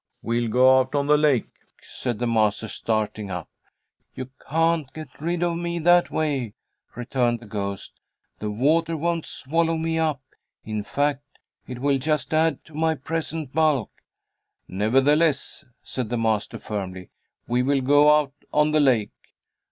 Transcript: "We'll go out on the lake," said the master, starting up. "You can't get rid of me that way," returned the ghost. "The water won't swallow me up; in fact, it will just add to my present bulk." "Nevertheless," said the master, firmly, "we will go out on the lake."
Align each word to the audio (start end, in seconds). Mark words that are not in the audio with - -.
"We'll 0.23 0.49
go 0.49 0.79
out 0.79 0.95
on 0.95 1.05
the 1.05 1.15
lake," 1.15 1.49
said 1.79 2.17
the 2.17 2.25
master, 2.25 2.67
starting 2.67 3.29
up. 3.29 3.47
"You 4.15 4.31
can't 4.49 4.91
get 4.93 5.09
rid 5.19 5.43
of 5.43 5.57
me 5.59 5.77
that 5.77 6.09
way," 6.09 6.55
returned 6.95 7.39
the 7.39 7.45
ghost. 7.45 7.99
"The 8.39 8.49
water 8.49 8.97
won't 8.97 9.27
swallow 9.27 9.77
me 9.77 9.99
up; 9.99 10.23
in 10.65 10.83
fact, 10.83 11.37
it 11.67 11.77
will 11.77 11.99
just 11.99 12.33
add 12.33 12.65
to 12.65 12.73
my 12.73 12.95
present 12.95 13.53
bulk." 13.53 13.91
"Nevertheless," 14.67 15.65
said 15.83 16.09
the 16.09 16.17
master, 16.17 16.57
firmly, 16.57 17.11
"we 17.47 17.61
will 17.61 17.81
go 17.81 18.11
out 18.19 18.33
on 18.51 18.71
the 18.71 18.79
lake." 18.79 19.11